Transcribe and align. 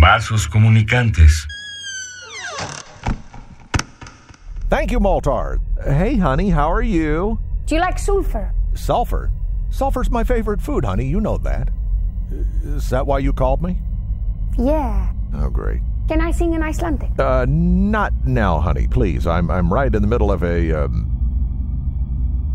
Vasos 0.00 0.46
comunicantes. 0.48 1.32
Thank 4.68 4.92
you, 4.92 5.00
Maltard. 5.00 5.60
Hey, 5.82 6.16
honey, 6.16 6.50
how 6.50 6.70
are 6.70 6.82
you? 6.82 7.38
Do 7.66 7.74
you 7.74 7.80
like 7.80 7.98
sulfur? 7.98 8.52
Sulfur. 8.74 9.32
Sulfur's 9.70 10.10
my 10.10 10.24
favorite 10.24 10.60
food, 10.60 10.84
honey. 10.84 11.06
You 11.06 11.20
know 11.20 11.38
that. 11.38 11.70
Is 12.62 12.90
that 12.90 13.06
why 13.06 13.18
you 13.18 13.32
called 13.32 13.62
me? 13.62 13.78
Yeah. 14.58 15.12
Oh, 15.34 15.50
great. 15.50 15.80
Can 16.08 16.20
I 16.20 16.30
sing 16.30 16.54
in 16.54 16.62
Icelandic? 16.62 17.10
Uh, 17.18 17.46
not 17.48 18.12
now, 18.24 18.60
honey, 18.60 18.86
please. 18.88 19.26
I'm 19.26 19.50
I'm 19.50 19.72
right 19.72 19.94
in 19.94 20.00
the 20.00 20.08
middle 20.08 20.30
of 20.30 20.42
a 20.42 20.84
um, 20.84 21.06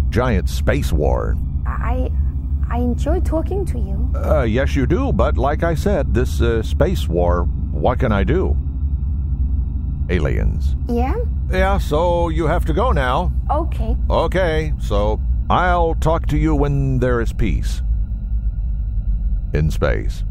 giant 0.09 0.49
space 0.49 0.91
war. 0.91 1.35
I 1.67 2.09
I 2.73 2.77
enjoy 2.77 3.19
talking 3.19 3.65
to 3.67 3.77
you. 3.77 4.11
Uh, 4.15 4.41
yes, 4.41 4.75
you 4.75 4.87
do, 4.87 5.13
but 5.13 5.37
like 5.37 5.61
I 5.61 5.75
said, 5.75 6.15
this 6.15 6.41
uh, 6.41 6.63
space 6.63 7.07
war. 7.07 7.43
What 7.71 7.99
can 7.99 8.11
I 8.11 8.23
do? 8.23 8.57
Aliens. 10.09 10.75
Yeah? 10.87 11.15
Yeah, 11.51 11.77
so 11.77 12.29
you 12.29 12.47
have 12.47 12.65
to 12.65 12.73
go 12.73 12.91
now. 12.91 13.31
Okay. 13.51 13.95
Okay, 14.09 14.73
so 14.79 15.21
I'll 15.51 15.93
talk 15.93 16.25
to 16.27 16.37
you 16.37 16.55
when 16.55 16.97
there 16.97 17.21
is 17.21 17.31
peace. 17.31 17.83
In 19.53 19.69
space. 19.69 20.23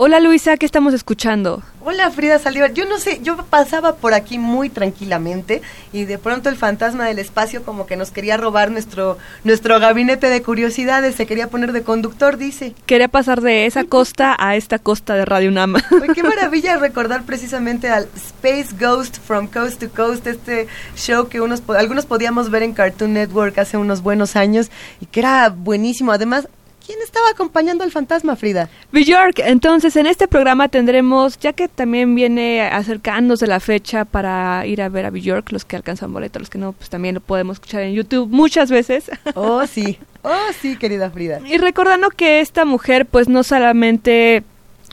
Hola 0.00 0.20
Luisa, 0.20 0.56
¿qué 0.56 0.64
estamos 0.64 0.94
escuchando? 0.94 1.60
Hola 1.84 2.08
Frida 2.12 2.38
Saldívar, 2.38 2.72
yo 2.72 2.84
no 2.84 2.98
sé, 2.98 3.18
yo 3.20 3.36
pasaba 3.36 3.96
por 3.96 4.14
aquí 4.14 4.38
muy 4.38 4.70
tranquilamente 4.70 5.60
y 5.92 6.04
de 6.04 6.18
pronto 6.18 6.48
el 6.48 6.54
fantasma 6.54 7.06
del 7.06 7.18
espacio 7.18 7.64
como 7.64 7.84
que 7.84 7.96
nos 7.96 8.12
quería 8.12 8.36
robar 8.36 8.70
nuestro 8.70 9.18
nuestro 9.42 9.80
gabinete 9.80 10.28
de 10.28 10.40
curiosidades, 10.40 11.16
se 11.16 11.26
quería 11.26 11.48
poner 11.48 11.72
de 11.72 11.82
conductor, 11.82 12.36
dice. 12.36 12.74
Quería 12.86 13.08
pasar 13.08 13.40
de 13.40 13.66
esa 13.66 13.82
costa 13.82 14.36
a 14.38 14.54
esta 14.54 14.78
costa 14.78 15.14
de 15.14 15.24
Radio 15.24 15.50
Nama. 15.50 15.82
Qué 16.14 16.22
maravilla 16.22 16.76
recordar 16.76 17.24
precisamente 17.24 17.88
al 17.88 18.06
Space 18.14 18.68
Ghost 18.78 19.18
from 19.18 19.48
Coast 19.48 19.80
to 19.80 19.88
Coast, 19.90 20.28
este 20.28 20.68
show 20.94 21.28
que 21.28 21.40
unos 21.40 21.62
algunos 21.70 22.06
podíamos 22.06 22.50
ver 22.50 22.62
en 22.62 22.72
Cartoon 22.72 23.14
Network 23.14 23.58
hace 23.58 23.76
unos 23.76 24.02
buenos 24.02 24.36
años 24.36 24.70
y 25.00 25.06
que 25.06 25.18
era 25.18 25.48
buenísimo. 25.48 26.12
Además, 26.12 26.46
¿quién 26.88 27.02
estaba 27.02 27.28
acompañando 27.28 27.84
al 27.84 27.92
fantasma, 27.92 28.34
Frida? 28.34 28.70
Bjork, 28.92 29.40
entonces 29.40 29.94
en 29.96 30.06
este 30.06 30.26
programa 30.26 30.70
tendremos, 30.70 31.38
ya 31.38 31.52
que 31.52 31.68
también 31.68 32.14
viene 32.14 32.62
acercándose 32.62 33.46
la 33.46 33.60
fecha 33.60 34.06
para 34.06 34.64
ir 34.66 34.80
a 34.80 34.88
ver 34.88 35.04
a 35.04 35.10
Bjork, 35.10 35.52
los 35.52 35.66
que 35.66 35.76
alcanzan 35.76 36.14
boleto, 36.14 36.38
los 36.38 36.48
que 36.48 36.56
no, 36.56 36.72
pues 36.72 36.88
también 36.88 37.14
lo 37.14 37.20
podemos 37.20 37.56
escuchar 37.56 37.82
en 37.82 37.92
YouTube 37.92 38.30
muchas 38.30 38.70
veces. 38.70 39.10
Oh, 39.34 39.66
sí. 39.66 39.98
Oh, 40.22 40.46
sí, 40.60 40.76
querida 40.76 41.10
Frida. 41.10 41.40
Y 41.46 41.58
recordando 41.58 42.08
que 42.08 42.40
esta 42.40 42.64
mujer, 42.64 43.04
pues 43.06 43.28
no 43.28 43.42
solamente, 43.42 44.42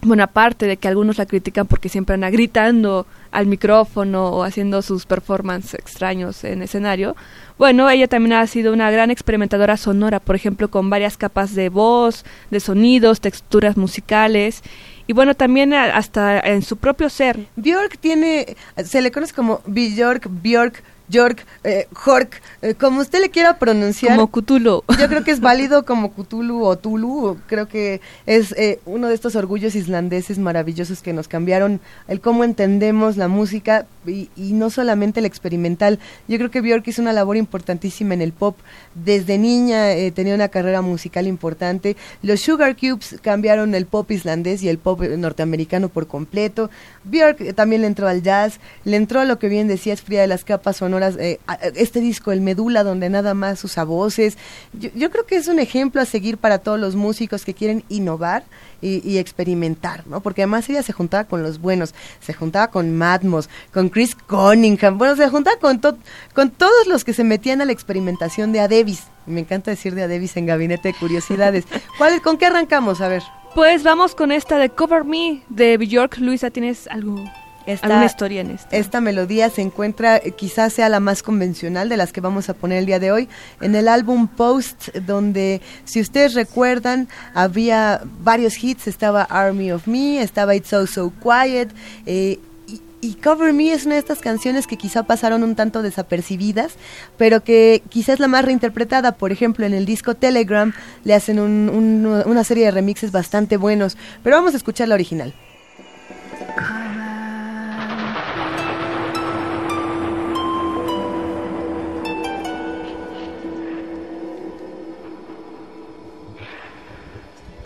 bueno, 0.05 0.23
aparte 0.23 0.65
de 0.65 0.77
que 0.77 0.87
algunos 0.87 1.17
la 1.17 1.25
critican 1.25 1.67
porque 1.67 1.89
siempre 1.89 2.13
anda 2.13 2.29
gritando 2.29 3.05
al 3.31 3.47
micrófono 3.47 4.29
o 4.29 4.43
haciendo 4.43 4.81
sus 4.81 5.05
performances 5.05 5.73
extraños 5.73 6.43
en 6.43 6.61
escenario, 6.61 7.15
bueno, 7.57 7.89
ella 7.89 8.07
también 8.07 8.33
ha 8.33 8.47
sido 8.47 8.73
una 8.73 8.91
gran 8.91 9.11
experimentadora 9.11 9.77
sonora, 9.77 10.19
por 10.19 10.35
ejemplo, 10.35 10.69
con 10.69 10.89
varias 10.89 11.17
capas 11.17 11.55
de 11.55 11.69
voz, 11.69 12.25
de 12.51 12.59
sonidos, 12.59 13.21
texturas 13.21 13.77
musicales. 13.77 14.61
Y 15.07 15.13
bueno, 15.13 15.35
también 15.35 15.73
hasta 15.73 16.39
en 16.39 16.61
su 16.63 16.77
propio 16.77 17.09
ser. 17.09 17.47
Bjork 17.55 17.97
tiene, 17.99 18.57
se 18.83 19.01
le 19.01 19.11
conoce 19.11 19.33
como 19.33 19.61
Bjork, 19.65 20.27
Bjork, 20.29 20.83
York, 21.07 21.45
eh, 21.63 21.87
Jork, 21.93 22.41
eh, 22.61 22.73
como 22.73 23.01
usted 23.01 23.21
le 23.21 23.29
quiera 23.29 23.59
pronunciar. 23.59 24.17
Como 24.17 24.31
Cthulhu. 24.31 24.83
Yo 24.99 25.07
creo 25.07 25.23
que 25.23 25.31
es 25.31 25.39
válido 25.39 25.85
como 25.85 26.11
Cthulhu 26.13 26.63
o 26.63 26.77
Tulu. 26.77 27.37
Creo 27.47 27.67
que 27.67 28.01
es 28.25 28.51
eh, 28.53 28.79
uno 28.85 29.07
de 29.07 29.15
estos 29.15 29.35
orgullos 29.35 29.75
islandeses 29.75 30.39
maravillosos 30.39 31.01
que 31.01 31.13
nos 31.13 31.27
cambiaron 31.27 31.79
el 32.07 32.21
cómo 32.21 32.43
entendemos 32.43 33.17
la 33.17 33.27
música 33.27 33.85
y, 34.07 34.29
no 34.35 34.69
solamente 34.69 35.19
el 35.19 35.25
experimental. 35.25 35.99
Yo 36.27 36.37
creo 36.37 36.51
que 36.51 36.61
Björk 36.61 36.87
hizo 36.87 37.01
una 37.01 37.13
labor 37.13 37.37
importantísima 37.37 38.13
en 38.13 38.21
el 38.21 38.31
pop. 38.31 38.57
Desde 38.93 39.37
niña 39.37 39.91
eh, 39.91 40.11
tenía 40.11 40.35
una 40.35 40.49
carrera 40.49 40.81
musical 40.81 41.27
importante. 41.27 41.95
Los 42.21 42.41
Sugar 42.41 42.75
Cubes 42.75 43.17
cambiaron 43.21 43.75
el 43.75 43.85
pop 43.85 44.09
islandés 44.11 44.63
y 44.63 44.69
el 44.69 44.77
pop 44.77 45.01
eh, 45.03 45.17
norteamericano 45.17 45.89
por 45.89 46.07
completo. 46.07 46.69
Björk 47.03 47.41
eh, 47.41 47.53
también 47.53 47.81
le 47.81 47.87
entró 47.87 48.07
al 48.07 48.21
jazz, 48.21 48.59
le 48.83 48.97
entró 48.97 49.19
a 49.19 49.25
lo 49.25 49.39
que 49.39 49.49
bien 49.49 49.67
decías, 49.67 50.01
Fría 50.01 50.21
de 50.21 50.27
las 50.27 50.43
capas 50.43 50.77
sonoras, 50.77 51.17
este 51.75 51.99
disco, 51.99 52.31
El 52.31 52.41
Medula, 52.41 52.83
donde 52.83 53.09
nada 53.09 53.33
más 53.33 53.63
usa 53.63 53.83
voces. 53.83 54.37
Yo, 54.73 55.09
creo 55.09 55.25
que 55.25 55.35
es 55.35 55.47
un 55.47 55.59
ejemplo 55.59 56.01
a 56.01 56.05
seguir 56.05 56.37
para 56.37 56.59
todos 56.59 56.79
los 56.79 56.95
músicos 56.95 57.45
que 57.45 57.53
quieren 57.53 57.83
innovar 57.89 58.43
y, 58.81 59.17
experimentar, 59.17 60.05
¿no? 60.05 60.21
Porque 60.21 60.43
además 60.43 60.69
ella 60.69 60.83
se 60.83 60.93
juntaba 60.93 61.23
con 61.23 61.41
los 61.41 61.59
buenos, 61.59 61.95
se 62.19 62.33
juntaba 62.33 62.67
con 62.67 62.95
Madmos, 62.95 63.49
con 63.73 63.89
Chris 63.95 64.13
Cunningham, 64.13 64.97
bueno, 64.97 65.15
se 65.15 65.29
juntaba 65.29 65.57
con, 65.57 65.79
to- 65.79 65.97
con 66.33 66.49
todos 66.51 66.85
los 66.87 67.05
que 67.05 67.13
se 67.13 67.23
metían 67.23 67.61
a 67.61 67.65
la 67.65 67.71
experimentación 67.71 68.51
de 68.51 68.59
Adebis. 68.59 69.03
Me 69.25 69.39
encanta 69.39 69.71
decir 69.71 69.95
de 69.95 70.03
Adebis 70.03 70.35
en 70.35 70.45
Gabinete 70.47 70.89
de 70.89 70.95
Curiosidades. 70.95 71.63
¿Cuál, 71.97 72.21
¿Con 72.21 72.37
qué 72.37 72.47
arrancamos? 72.47 72.99
A 72.99 73.07
ver. 73.07 73.23
Pues 73.53 73.83
vamos 73.83 74.13
con 74.13 74.33
esta 74.33 74.57
de 74.57 74.69
Cover 74.69 75.05
Me 75.05 75.43
de 75.47 75.77
Bjork. 75.77 76.17
Luisa, 76.17 76.49
¿tienes 76.49 76.87
algo, 76.87 77.23
Esta- 77.65 77.87
alguna 77.87 78.05
historia 78.05 78.41
en 78.41 78.51
esto? 78.51 78.67
Esta 78.71 78.99
melodía 78.99 79.49
se 79.49 79.61
encuentra, 79.61 80.17
eh, 80.17 80.33
quizás 80.37 80.73
sea 80.73 80.89
la 80.89 80.99
más 80.99 81.23
convencional 81.23 81.87
de 81.87 81.95
las 81.95 82.11
que 82.11 82.19
vamos 82.19 82.49
a 82.49 82.53
poner 82.53 82.79
el 82.79 82.85
día 82.87 82.99
de 82.99 83.13
hoy, 83.13 83.29
en 83.61 83.75
el 83.75 83.87
álbum 83.87 84.27
Post, 84.27 84.89
donde, 85.07 85.61
si 85.85 86.01
ustedes 86.01 86.33
recuerdan, 86.33 87.07
había 87.33 88.01
varios 88.19 88.61
hits, 88.61 88.87
estaba 88.89 89.23
Army 89.23 89.71
of 89.71 89.87
Me, 89.87 90.21
estaba 90.21 90.53
It's 90.53 90.67
So 90.67 90.85
So 90.85 91.13
Quiet, 91.23 91.69
eh, 92.05 92.39
y, 93.05 93.15
Cover 93.15 93.53
Me 93.53 93.71
es 93.71 93.85
una 93.85 93.95
de 93.95 93.99
estas 93.99 94.19
canciones 94.19 94.67
que 94.67 94.77
quizá 94.77 95.03
pasaron 95.03 95.43
un 95.43 95.55
tanto 95.55 95.81
desapercibidas, 95.81 96.73
pero 97.17 97.43
que 97.43 97.81
quizás 97.89 98.15
es 98.15 98.19
la 98.19 98.27
más 98.27 98.45
reinterpretada. 98.45 99.13
Por 99.13 99.31
ejemplo, 99.31 99.65
en 99.65 99.73
el 99.73 99.85
disco 99.85 100.15
Telegram 100.15 100.73
le 101.03 101.13
hacen 101.13 101.39
un- 101.39 101.69
un- 101.69 102.23
una 102.25 102.43
serie 102.43 102.65
de 102.65 102.71
remixes 102.71 103.11
bastante 103.11 103.57
buenos, 103.57 103.97
pero 104.23 104.35
vamos 104.37 104.53
a 104.53 104.57
escuchar 104.57 104.87
la 104.87 104.95
original. 104.95 105.33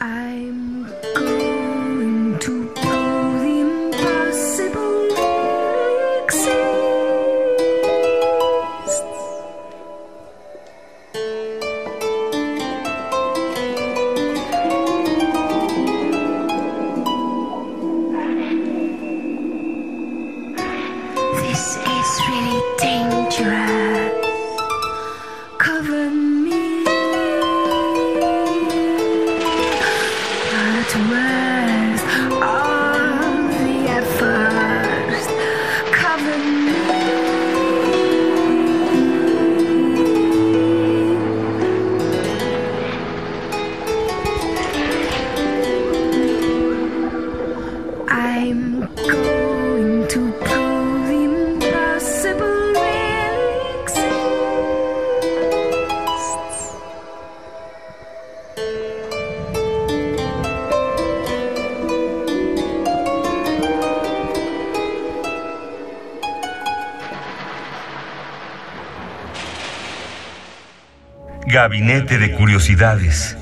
I'm 0.02 1.29
Gabinete 71.62 72.18
de 72.18 72.32
Curiosidades. 72.32 73.36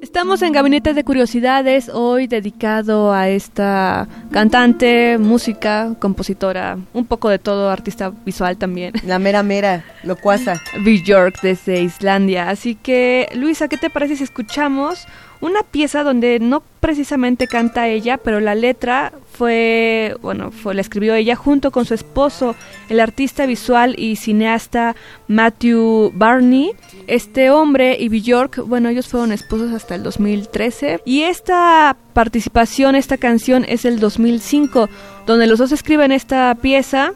Estamos 0.00 0.40
en 0.40 0.54
Gabinete 0.54 0.94
de 0.94 1.04
Curiosidades, 1.04 1.90
hoy 1.90 2.28
dedicado 2.28 3.12
a 3.12 3.28
esta 3.28 4.08
cantante, 4.30 5.18
música, 5.18 5.94
compositora, 5.98 6.78
un 6.94 7.04
poco 7.04 7.28
de 7.28 7.38
todo, 7.38 7.68
artista 7.68 8.10
visual 8.24 8.56
también, 8.56 8.94
La 9.04 9.18
mera 9.18 9.42
mera, 9.42 9.84
locuaza. 10.02 10.54
Björk 10.82 11.42
desde 11.42 11.82
Islandia. 11.82 12.48
Así 12.48 12.74
que, 12.74 13.28
Luisa, 13.34 13.68
¿qué 13.68 13.76
te 13.76 13.90
parece 13.90 14.16
si 14.16 14.24
escuchamos 14.24 15.06
una 15.42 15.64
pieza 15.64 16.04
donde 16.04 16.38
no 16.38 16.62
precisamente 16.78 17.48
canta 17.48 17.88
ella, 17.88 18.16
pero 18.16 18.38
la 18.38 18.54
letra 18.54 19.12
fue, 19.32 20.16
bueno, 20.22 20.52
fue, 20.52 20.72
la 20.72 20.80
escribió 20.80 21.14
ella 21.14 21.34
junto 21.34 21.72
con 21.72 21.84
su 21.84 21.94
esposo, 21.94 22.54
el 22.88 23.00
artista 23.00 23.44
visual 23.44 23.96
y 23.98 24.16
cineasta 24.16 24.94
Matthew 25.26 26.12
Barney. 26.14 26.70
Este 27.08 27.50
hombre 27.50 27.96
y 27.98 28.08
Björk, 28.08 28.64
bueno, 28.66 28.88
ellos 28.88 29.08
fueron 29.08 29.32
esposos 29.32 29.72
hasta 29.72 29.96
el 29.96 30.04
2013 30.04 31.00
y 31.04 31.22
esta 31.22 31.96
participación, 32.12 32.94
esta 32.94 33.16
canción 33.16 33.64
es 33.68 33.84
el 33.84 33.98
2005, 33.98 34.88
donde 35.26 35.48
los 35.48 35.58
dos 35.58 35.72
escriben 35.72 36.12
esta 36.12 36.54
pieza 36.54 37.14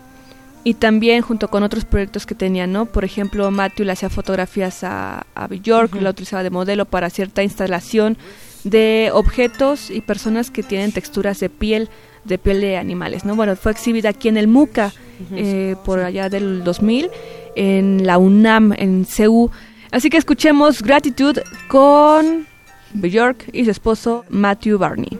y 0.67 0.75
también 0.75 1.23
junto 1.23 1.47
con 1.47 1.63
otros 1.63 1.85
proyectos 1.85 2.27
que 2.27 2.35
tenían, 2.35 2.73
¿no? 2.73 2.87
Por 2.87 3.05
ejemplo, 3.05 3.49
Matthew 3.53 3.87
le 3.87 3.93
hacía 3.93 4.11
fotografías 4.11 4.83
a, 4.83 5.25
a 5.37 5.47
Bjork, 5.47 5.95
la 6.03 6.11
utilizaba 6.11 6.43
de 6.43 6.51
modelo 6.51 6.87
para 6.87 7.09
cierta 7.09 7.45
instalación 7.45 8.19
de 8.65 9.11
objetos 9.13 9.93
y 9.93 10.01
personas 10.01 10.51
que 10.51 10.65
tienen 10.65 10.91
texturas 10.91 11.39
de 11.39 11.51
piel, 11.51 11.89
de 12.25 12.37
piel 12.39 12.61
de 12.61 12.79
animales, 12.79 13.25
¿no? 13.25 13.37
Bueno, 13.37 13.55
fue 13.55 13.71
exhibida 13.71 14.09
aquí 14.09 14.27
en 14.27 14.37
el 14.37 14.49
MUCA 14.49 14.93
eh, 15.37 15.77
por 15.85 16.01
allá 16.01 16.29
del 16.29 16.65
2000, 16.65 17.11
en 17.55 18.05
la 18.05 18.19
UNAM, 18.19 18.73
en 18.77 19.05
CEU. 19.05 19.53
Así 19.93 20.11
que 20.11 20.17
escuchemos 20.17 20.83
Gratitude 20.83 21.45
con 21.69 22.45
Bjork 22.93 23.51
y 23.53 23.67
su 23.67 23.71
esposo 23.71 24.25
Matthew 24.31 24.79
Barney. 24.79 25.17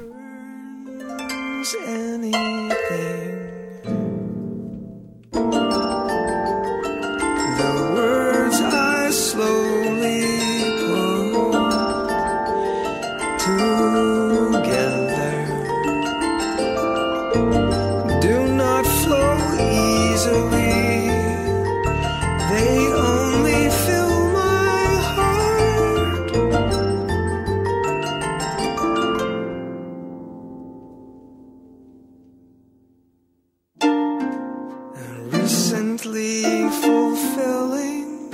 Recently 35.97 36.69
fulfilling 36.83 38.31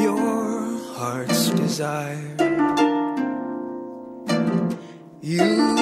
your 0.00 0.78
heart's 0.94 1.50
desire. 1.50 2.36
You 5.20 5.81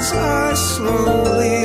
words 0.00 0.12
I 0.12 0.54
slowly 0.54 1.59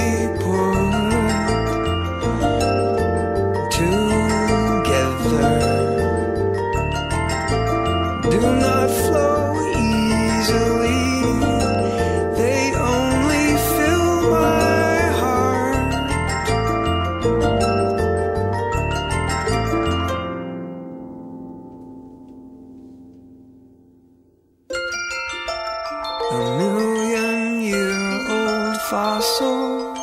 fossil 28.96 29.94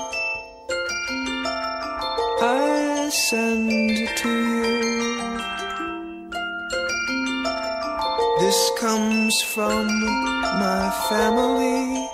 I 2.43 3.09
send 3.09 3.71
to 4.21 4.33
you. 4.53 4.73
This 8.43 8.61
comes 8.83 9.35
from 9.55 9.87
my 10.65 10.83
family 11.09 12.06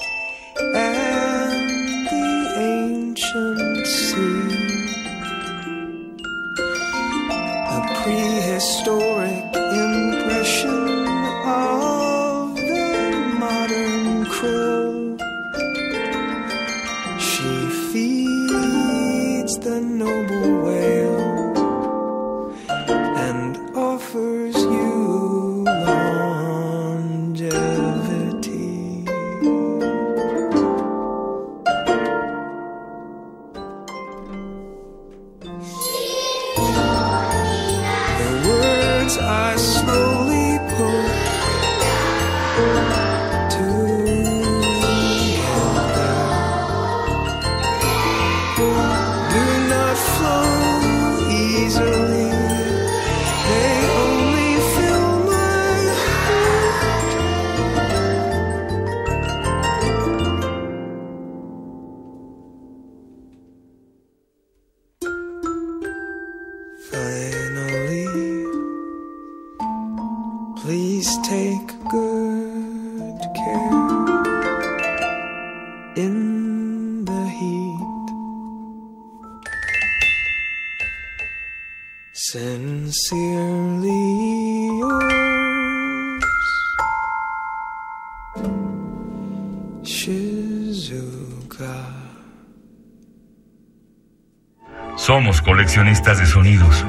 Somos 95.09 95.41
coleccionistas 95.41 96.19
de 96.19 96.27
sonidos. 96.27 96.85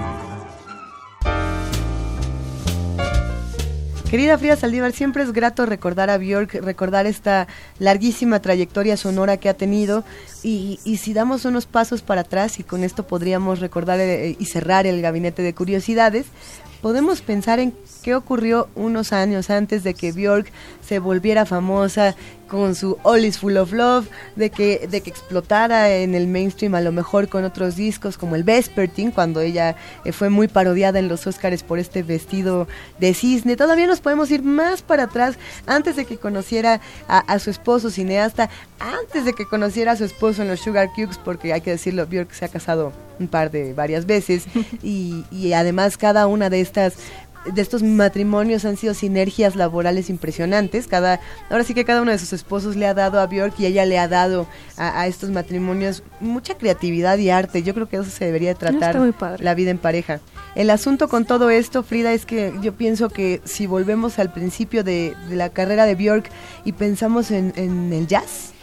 Querida 4.10 4.38
Frida 4.38 4.58
Saldívar, 4.58 4.92
siempre 4.92 5.24
es 5.24 5.32
grato 5.32 5.66
recordar 5.66 6.10
a 6.10 6.18
Björk, 6.18 6.56
recordar 6.56 7.06
esta 7.06 7.48
larguísima 7.80 8.42
trayectoria 8.42 8.98
sonora 8.98 9.38
que 9.38 9.48
ha 9.48 9.54
tenido 9.54 10.04
y, 10.44 10.80
si 11.02 11.14
damos 11.14 11.46
unos 11.46 11.66
pasos 11.66 12.02
para 12.02 12.22
atrás 12.22 12.60
y 12.60 12.64
con 12.64 12.84
esto 12.84 13.08
podríamos 13.08 13.62
recordar 13.62 14.02
eh, 14.02 14.36
y 14.38 14.46
cerrar 14.48 14.86
el 14.86 15.02
gabinete 15.02 15.42
de 15.42 15.56
curiosidades, 15.56 16.26
podemos 16.82 17.22
pensar 17.22 17.60
en 17.60 17.74
qué 18.10 18.16
ocurrió 18.16 18.70
unos 18.74 19.14
años 19.14 19.52
antes 19.52 19.84
de 19.84 19.94
que 19.94 20.12
Björk 20.12 20.52
se 20.84 20.98
volviera 20.98 21.46
famosa 21.46 22.16
con 22.48 22.74
su 22.74 22.98
All 23.04 23.24
is 23.24 23.38
Full 23.38 23.56
of 23.58 23.72
Love, 23.72 24.08
de 24.36 24.50
que, 24.50 24.88
de 24.90 25.02
que 25.02 25.12
explotara 25.12 25.96
en 25.96 26.16
el 26.16 26.26
mainstream 26.26 26.74
a 26.74 26.82
lo 26.82 26.92
mejor 26.92 27.30
con 27.30 27.44
otros 27.44 27.76
discos 27.76 28.18
como 28.18 28.36
el 28.36 28.44
Vespertine, 28.44 29.12
cuando 29.12 29.42
ella 29.42 29.76
eh, 30.06 30.12
fue 30.12 30.32
muy 30.32 30.48
parodiada 30.48 30.98
en 30.98 31.08
los 31.08 31.28
Oscars 31.28 31.62
por 31.62 31.78
este 31.78 32.02
vestido 32.02 32.68
de 33.00 33.14
cisne. 33.14 33.56
Todavía 33.56 33.86
nos 33.86 34.02
podemos 34.02 34.32
ir 34.32 34.42
más 34.42 34.82
para 34.82 35.04
atrás, 35.04 35.38
antes 35.68 35.96
de 35.96 36.06
que 36.06 36.18
conociera 36.18 36.82
a, 37.08 37.20
a 37.20 37.38
su 37.38 37.52
esposo 37.52 37.92
cineasta, 37.92 38.50
antes 38.80 39.24
de 39.24 39.34
que 39.34 39.46
conociera 39.46 39.92
a 39.92 39.96
su 39.96 40.06
esposo 40.06 40.42
en 40.42 40.48
los 40.48 40.62
Sugar 40.62 40.90
Cubes, 40.96 41.20
porque 41.24 41.54
hay 41.54 41.62
que 41.62 41.70
decirlo, 41.70 42.08
Björk 42.08 42.32
se 42.32 42.46
ha 42.46 42.50
casado 42.50 42.92
un 43.20 43.28
par 43.28 43.52
de 43.52 43.74
varias 43.74 44.06
veces 44.06 44.46
y, 44.82 45.26
y 45.30 45.54
además 45.54 45.98
cada 45.98 46.26
una 46.26 46.50
de 46.50 46.62
estas 46.62 46.96
de 47.46 47.62
estos 47.62 47.84
matrimonios 47.84 48.66
han 48.66 48.78
sido 48.78 48.94
sinergias 48.94 49.56
laborales 49.56 50.10
impresionantes. 50.10 50.88
Cada, 50.88 51.20
ahora 51.50 51.64
sí 51.64 51.74
que 51.74 51.86
cada 51.86 52.02
uno 52.02 52.12
de 52.12 52.20
sus 52.20 52.34
esposos 52.34 52.76
le 52.76 52.86
ha 52.86 52.94
dado 52.94 53.20
a 53.20 53.28
Björk 53.28 53.60
y 53.60 53.66
ella 53.66 53.86
le 53.86 53.98
ha 53.98 54.08
dado 54.08 54.48
a, 54.78 55.02
a 55.02 55.08
estos 55.08 55.30
matrimonios 55.30 56.04
mucha 56.20 56.58
creatividad 56.58 57.18
y 57.18 57.30
arte. 57.30 57.64
Yo 57.64 57.74
creo 57.74 57.88
que 57.88 57.98
eso 57.98 58.10
se 58.10 58.26
debería 58.26 58.50
de 58.50 58.56
tratar 58.56 59.14
padre. 59.14 59.44
la 59.44 59.56
vida 59.56 59.72
en 59.72 59.78
pareja. 59.78 60.20
El 60.56 60.70
asunto 60.70 61.08
con 61.08 61.26
todo 61.26 61.50
esto, 61.50 61.84
Frida, 61.84 62.12
es 62.14 62.26
que 62.26 62.54
yo 62.62 62.74
pienso 62.74 63.10
que 63.10 63.42
si 63.46 63.68
volvemos 63.68 64.20
al 64.20 64.32
principio 64.34 64.84
de, 64.84 65.16
de 65.30 65.36
la 65.36 65.50
carrera 65.50 65.86
de 65.86 65.96
Björk 65.96 66.30
y 66.66 66.74
pensamos 66.74 67.32
en, 67.32 67.54
en 67.56 67.94
el 67.94 68.08
jazz, 68.08 68.54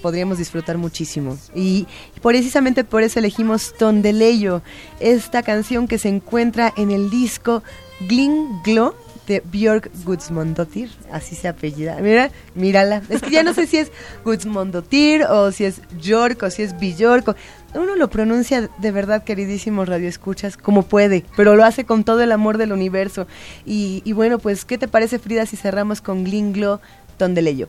podríamos 0.00 0.38
disfrutar 0.38 0.78
muchísimo. 0.78 1.38
Y 1.54 1.86
precisamente 2.22 2.84
por 2.84 3.02
eso 3.02 3.18
elegimos 3.18 3.74
Tondeleyo, 3.78 4.62
esta 5.00 5.42
canción 5.42 5.86
que 5.88 5.98
se 5.98 6.08
encuentra 6.08 6.72
en 6.76 6.90
el 6.90 7.10
disco 7.10 7.62
Glinglo 8.08 8.94
de 9.26 9.42
Björk 9.44 9.90
Gudsmundóttir, 10.04 10.90
así 11.12 11.36
se 11.36 11.46
apellida. 11.46 11.96
Mira, 12.00 12.30
mírala. 12.56 13.02
Es 13.08 13.22
que 13.22 13.30
ya 13.30 13.44
no 13.44 13.54
sé 13.54 13.66
si 13.68 13.76
es 13.76 13.92
Gudsmundóttir 14.24 15.22
o 15.24 15.52
si 15.52 15.64
es 15.66 15.80
Björk 16.02 16.42
o 16.42 16.50
si 16.50 16.62
es 16.62 16.74
Björk. 16.80 17.28
o- 17.28 17.34
Uno 17.78 17.94
lo 17.94 18.10
pronuncia 18.10 18.68
de 18.78 18.90
verdad, 18.90 19.22
queridísimos 19.22 19.88
radioescuchas, 19.88 20.56
como 20.56 20.82
puede, 20.82 21.24
pero 21.36 21.54
lo 21.54 21.64
hace 21.64 21.84
con 21.84 22.02
todo 22.02 22.22
el 22.22 22.32
amor 22.32 22.58
del 22.58 22.72
universo. 22.72 23.28
Y, 23.64 24.02
y 24.04 24.12
bueno, 24.14 24.40
pues, 24.40 24.64
¿qué 24.64 24.78
te 24.78 24.88
parece, 24.88 25.20
Frida, 25.20 25.46
si 25.46 25.56
cerramos 25.56 26.00
con 26.00 26.24
Glinglo 26.24 26.80
Tondeleyo? 27.16 27.68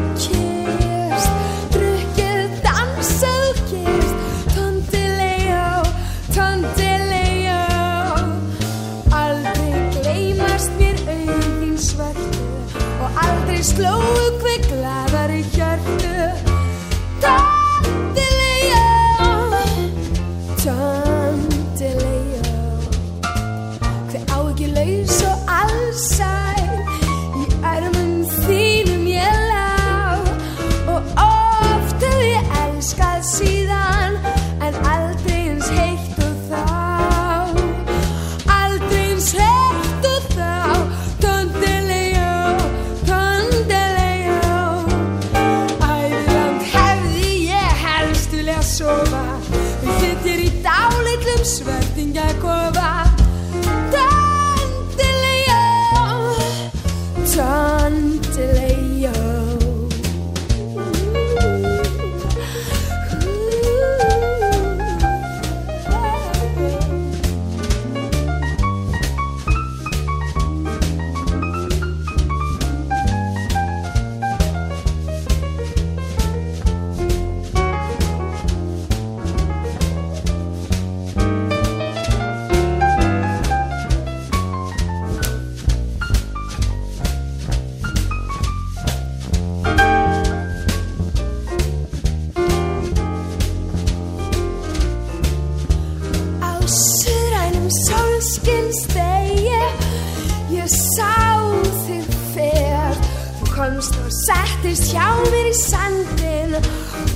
sandin 105.55 106.55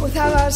Og 0.01 0.10
það 0.15 0.36
var 0.36 0.51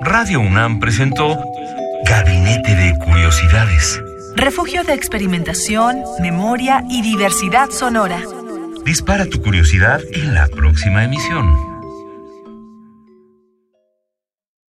Radio 0.01 0.41
UNAM 0.41 0.81
presentó 0.81 1.41
Gabinete 2.05 2.75
de 2.75 2.93
Curiosidades. 3.05 4.01
Refugio 4.35 4.83
de 4.83 4.95
experimentación, 4.95 6.03
memoria 6.19 6.83
y 6.89 7.01
diversidad 7.03 7.69
sonora. 7.69 8.19
Dispara 8.83 9.27
tu 9.27 9.41
curiosidad 9.41 10.01
en 10.11 10.33
la 10.33 10.49
próxima 10.49 11.05
emisión. 11.05 11.72